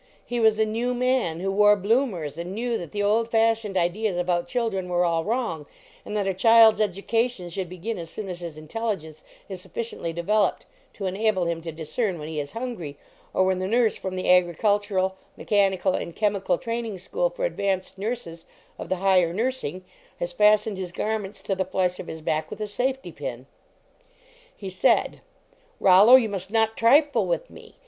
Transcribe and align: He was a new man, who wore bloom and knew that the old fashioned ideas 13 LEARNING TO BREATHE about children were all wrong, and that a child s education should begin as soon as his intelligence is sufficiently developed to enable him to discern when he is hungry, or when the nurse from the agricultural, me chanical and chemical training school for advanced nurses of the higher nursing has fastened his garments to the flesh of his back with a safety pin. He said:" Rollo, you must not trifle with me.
He 0.25 0.39
was 0.39 0.57
a 0.57 0.65
new 0.65 0.95
man, 0.95 1.41
who 1.41 1.51
wore 1.51 1.75
bloom 1.75 2.15
and 2.15 2.55
knew 2.55 2.75
that 2.79 2.91
the 2.91 3.03
old 3.03 3.29
fashioned 3.29 3.77
ideas 3.77 4.15
13 4.15 4.15
LEARNING 4.15 4.17
TO 4.17 4.17
BREATHE 4.17 4.21
about 4.39 4.47
children 4.47 4.89
were 4.89 5.05
all 5.05 5.23
wrong, 5.23 5.67
and 6.03 6.17
that 6.17 6.27
a 6.27 6.33
child 6.33 6.73
s 6.73 6.81
education 6.81 7.49
should 7.49 7.69
begin 7.69 7.99
as 7.99 8.09
soon 8.09 8.27
as 8.27 8.39
his 8.39 8.57
intelligence 8.57 9.23
is 9.47 9.61
sufficiently 9.61 10.11
developed 10.11 10.65
to 10.93 11.05
enable 11.05 11.45
him 11.45 11.61
to 11.61 11.71
discern 11.71 12.17
when 12.17 12.27
he 12.27 12.39
is 12.39 12.53
hungry, 12.53 12.97
or 13.31 13.43
when 13.43 13.59
the 13.59 13.67
nurse 13.67 13.95
from 13.95 14.15
the 14.15 14.27
agricultural, 14.27 15.17
me 15.37 15.45
chanical 15.45 15.93
and 15.95 16.15
chemical 16.15 16.57
training 16.57 16.97
school 16.97 17.29
for 17.29 17.45
advanced 17.45 17.99
nurses 17.99 18.45
of 18.79 18.89
the 18.89 18.95
higher 19.05 19.31
nursing 19.31 19.83
has 20.17 20.31
fastened 20.31 20.79
his 20.79 20.91
garments 20.91 21.43
to 21.43 21.53
the 21.53 21.63
flesh 21.63 21.99
of 21.99 22.07
his 22.07 22.21
back 22.21 22.49
with 22.49 22.59
a 22.59 22.65
safety 22.65 23.11
pin. 23.11 23.45
He 24.57 24.71
said:" 24.71 25.21
Rollo, 25.79 26.15
you 26.15 26.27
must 26.27 26.49
not 26.49 26.75
trifle 26.75 27.27
with 27.27 27.51
me. 27.51 27.75